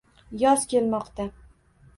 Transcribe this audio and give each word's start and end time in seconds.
Yoz 0.43 0.63
kelmoqda 0.71 1.29